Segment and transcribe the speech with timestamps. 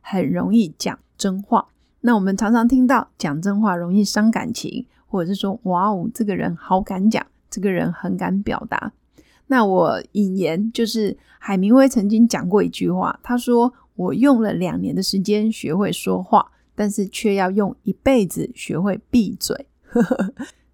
[0.00, 1.66] 很容易讲真话，
[2.00, 8.92] 那我们常常听到讲真话容易伤感情，或者是说哇哦，这个人好敢讲，这个人很敢表达。
[9.48, 19.66] 那我引言就是海明威曾经讲过一句话，他说：“我用了两年的时间学会说话，但是却要用一辈子学会闭嘴。”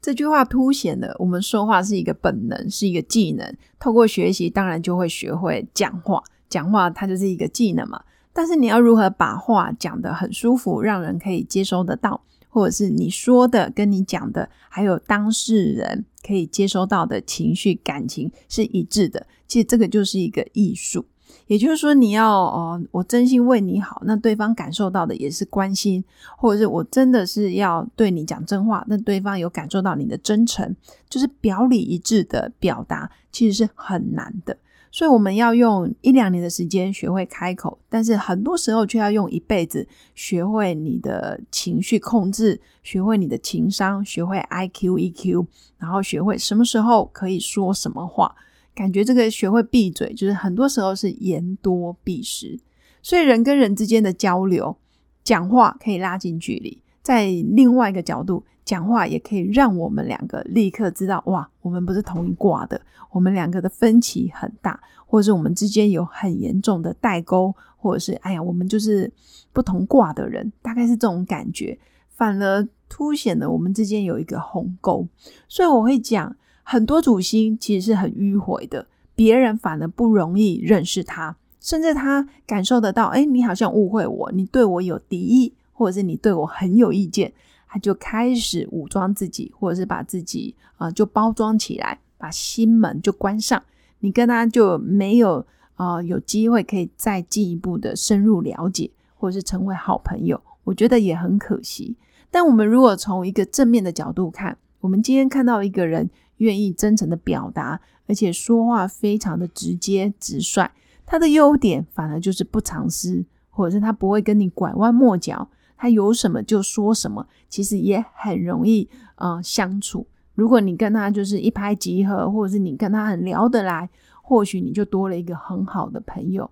[0.00, 3.54] 这句话凸显了我们说话是一个本能，是一个技能。
[3.78, 6.22] 透过学习，当然就会学会讲话。
[6.48, 8.02] 讲话它就是一个技能嘛。
[8.32, 19.26] 但是你要如何把话讲得很舒服，让人可以接收得到，或者是你说的跟你讲的，还有当事人可以接收到的情绪感情是一致的。
[19.46, 21.04] 其实这个就是一个艺术。
[21.46, 26.02] 也就是说，你要哦，我真心为你好，那对方感受到的也是关心，
[26.36, 30.74] 或者是我真的是要对你讲真话，那对方有感受到你的真诚，
[31.08, 34.56] 就是表里一致的表达，其实是很难的。
[34.94, 45.46] 所以我们要用一两年的时间学会开口，但是很多时候却要用一辈子学会你的情绪控制，学会你的情商，学会 I Q E Q，
[45.78, 48.36] 然后学会什么时候可以说什么话。
[48.74, 52.60] 感觉这个学会闭嘴，就是很多时候是言多必失。
[53.02, 54.76] 所以人跟人之间的交流，
[55.24, 58.42] 讲话可以拉近距离，在另外一个角度。
[58.64, 69.12] 讲话也可以让我们两个立刻知道，哇，我们不是同一卦的，我们两个的分歧很大，或者是我们之间有很严重的代沟，或者是哎呀，我们就是
[69.52, 71.76] 不同卦的人，大概是这种感觉，
[72.10, 75.04] 反而凸显了我们之间有一个鸿沟。
[75.48, 87.32] 所以我会讲，很多主星其实是很迂回的，别人反而不容易认识他，甚至他感受得到，哎，你好像误会我，你对我有敌意，或者是你对我很有意见。
[87.66, 93.60] 他就开始武装自己，或者是把自己啊就包装起来，把心门就关上。
[94.00, 95.44] 你跟他就没有
[95.74, 100.38] 啊有机会可以再进一步的深入了解，或者是成为好朋友。
[100.64, 101.96] 我觉得也很可惜。
[102.30, 110.70] 但我们如果从一个正面的角度看，我们今天看到一个人愿意真诚的表达，而且说话非常的直接直率，
[111.06, 115.48] 他的优点反而就是不藏私，或者是他不会跟你拐弯抹角。
[115.82, 120.06] 他有什么就说什么，其实也很容易呃相处。
[120.36, 123.90] 如果你跟他就是一拍即合，或者是你跟他很聊得来，
[124.22, 126.48] 或许你就多了一个很好的朋友。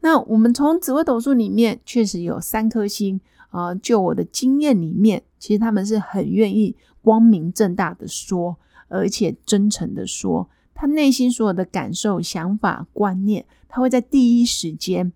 [0.00, 15.10] 那我们从紫微斗数里面确实有三颗星啊，就我的经验里面，其实他们是很愿意光明正大的说，而且真诚的说，他内心所有的感受、想法、观念，他会在第一时间，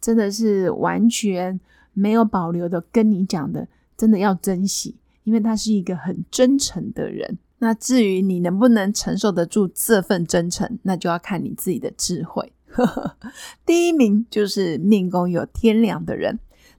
[0.00, 1.60] 真的是完全。
[1.94, 3.66] 没有保留的跟你讲的，
[3.96, 7.38] 真的要珍惜，因为他是一个很真诚的人。
[7.58, 12.52] 那至于你能不能承受得住这份真诚，那就要看你自己的智慧。
[13.64, 16.38] 第一名就是命宫有天梁的人，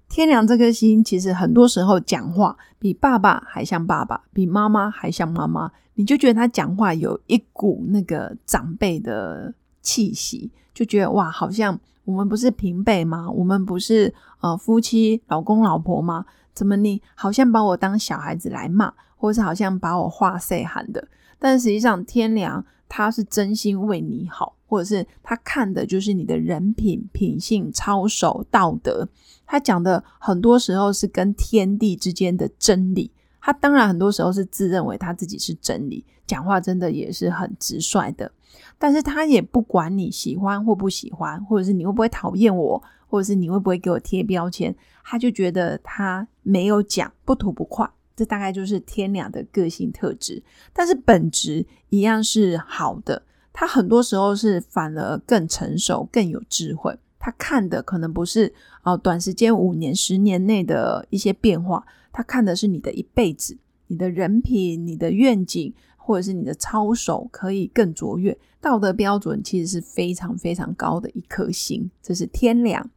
[0.10, 11.80] 天梁这颗星其实很多时候讲话比爸爸还像爸爸，比妈妈还像妈妈，你就觉得他讲话有一股那个长辈的气息，就觉得哇，好像。
[12.06, 13.28] 我们不是平辈吗？
[13.32, 16.24] 我们不是呃夫妻老公老婆吗？
[16.54, 21.08] 怎么你好像把我当小孩子来骂，或是好像把我话塞喊的？
[21.40, 29.10] 但实际上天良他是真心为你好，或者是他看的就是你的人品、品性、操守、道德。
[29.48, 33.10] 他讲的很多时候是跟天地之间的真理。
[33.46, 38.32] 他当然很多时候是自认为他自己是真理，讲话真的也是很直率的。
[38.80, 50.42] 但是他也不管你喜欢或不喜欢，或者是你会不会讨厌我，或者是你会不会给我贴标签，他就觉得他没有讲不吐不快，这大概就是天良的个性特质。
[50.74, 53.22] 但是本质一样是好的，
[53.54, 56.98] 他很多时候是反而更成熟、更有智慧。
[57.26, 61.84] 他看的可能不是哦短时间五年、十年内的一些变化，
[62.14, 63.58] 他看的是你的一辈子，
[63.88, 65.74] 你的人品、你的愿景。
[65.98, 72.88] 或者是你的操守可以更卓越，道德标准其实是非常非常高的一颗星，这是天良。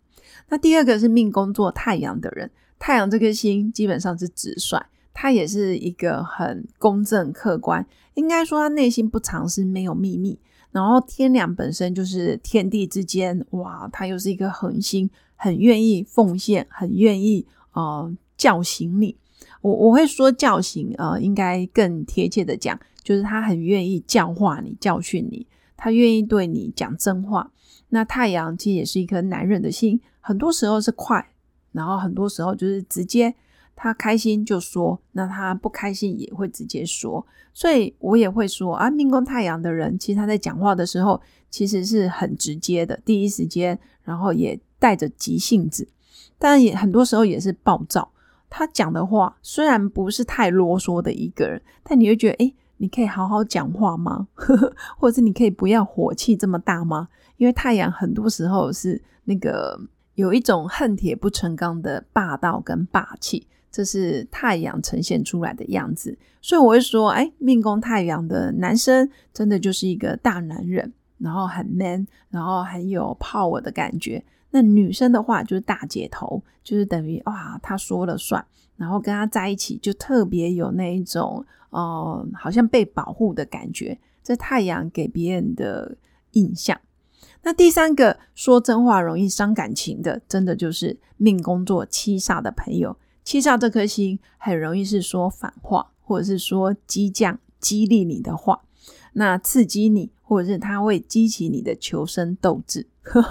[0.51, 4.79] 那第二个是命宫做太阳的人，太阳这颗星基本上是直率，
[5.15, 10.39] 他也是一个很公正客观，应该说他内心不藏私，没有秘密。
[10.71, 19.17] 然后天梁本身就是天地之间，哇，它又是一个恒星，很愿意奉献，很愿意呃叫醒你。
[19.63, 27.51] 我我会说叫醒，呃，应该更贴切的讲，就是他很愿意教化你、教训你，他愿意对你讲真话。
[27.89, 31.31] 那太阳其实也是一颗男人的心，很多时候是快，
[31.73, 33.35] 然后很多时候就是直接。
[33.81, 45.87] 他开心就说，那他不开心也会直接说，所以我也会说啊，命宫太阳的人，其实他在讲话的时候其实是很直接的，第一时间，然后也带着急性子，
[46.41, 48.11] 但也很多时候也是暴躁。
[48.51, 54.27] 他讲的话虽然不是太啰嗦的一个人，但你会觉得，哎，你可以好好讲话吗？
[54.99, 57.09] 或者是你可以不要火气这么大吗？
[57.37, 59.81] 因为太阳很多时候是那个
[60.17, 63.47] 有一种恨铁不成钢的霸道跟霸气。
[63.79, 74.21] 这是太阳呈现出来的样子，所以我会说，哎，命宫太阳的男生真的就是一个大男人，然后很 man，然后很有 power 的感觉。
[74.51, 78.45] 那女生的话就是大姐头，就是等于哇，他说了算，
[78.77, 83.97] 然后跟他在一起就特别有那一种，呃，好像被保护的感觉。
[84.25, 85.97] 这太阳给别人的
[86.33, 86.77] 印象。
[87.45, 92.97] 那第三个说真话容易伤感情的，真的就是命宫做七煞的朋友。
[93.29, 98.63] 七煞这颗星很容易是说反话，或者是说激将、激励你的话，
[99.13, 102.87] 那刺激你，或者是他会激起你的求生斗志。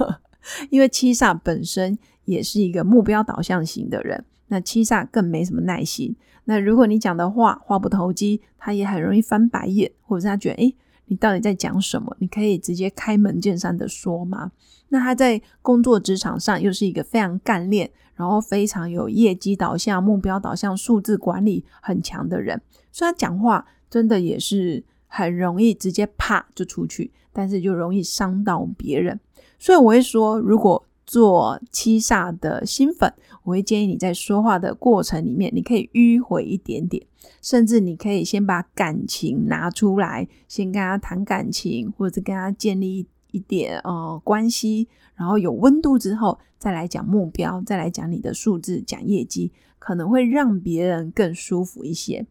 [0.69, 6.15] 因为七煞本身也是一个目标导向型的人，那七煞更没什么耐心。
[6.43, 10.75] 那如果你讲的话话不投机，他也很容易翻白眼，或者是他觉得诶
[11.07, 12.15] 你到底在讲什么？
[12.19, 14.51] 你可以直接开门见山的说吗？
[14.89, 22.61] 那他在工作职场上又是一个非常干练，然后非常有业绩导向、目标导向、数字管理很强的人，
[22.91, 29.19] 虽然讲话真的也是很容易直接啪就出去，但是就容易伤到别人。
[29.59, 33.13] 所以我会说，如果做七煞的新粉，
[33.43, 37.01] 我会建议你在说话的过程里面，你可以迂回一点点，
[37.41, 52.25] 甚至你可以先把感情拿出来，先跟他谈感情，或者是跟他建立一点呃关系，然后有温度之后，再来讲目标，再来讲你的数字，讲业绩，可能会让别人更舒服一些。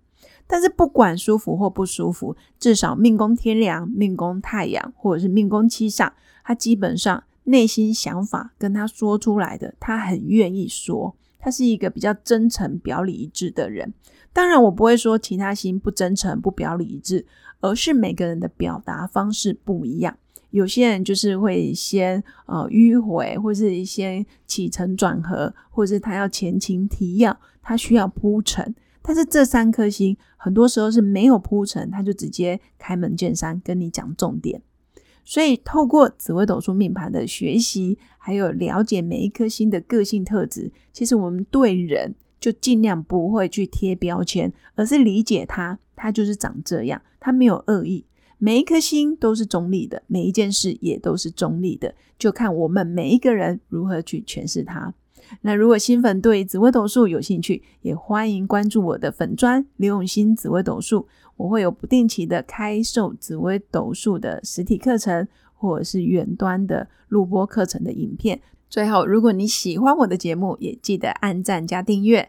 [0.47, 6.13] 但是不管舒服或不舒服，至少命宫天梁、命宫太阳，或者是命宫七煞，
[6.45, 7.25] 他基本上。
[7.49, 13.95] 内心想法跟他说出来的，他很愿意说，他是一个比较真诚、表里一致的人。
[14.33, 17.25] 当然，我不会说其他星不真诚、不表里一致，
[17.61, 20.19] 而是每个人的表达方式不一样。
[20.51, 28.75] 有些人就是会先呃迂回，或是先起承转合，或者是他要前情提要，他需要铺陈。
[29.03, 34.63] 但是这三颗星很多时候是没有铺陈，他就直接开门见山跟你讲重点。
[35.25, 48.05] 所以，透过紫微斗数命盘的学习，还有了解每一颗星的个性特质，其实我们对人就尽量不会去贴标签，而是理解他，他就是长这样，他没有恶意。
[48.39, 54.93] 每一颗星都是中立的，每一件事也都是中立的，就看我们每一个人如何去诠释它。
[55.41, 68.41] 那如果新粉对紫微斗数有兴趣，也欢迎关注我的粉砖刘永新紫微斗数，我会有不定期的开售紫微斗数的实体课程，或者是远端的录播课程的影片。
[68.69, 72.29] 最后，如果你喜欢我的节目，也记得按赞加订阅，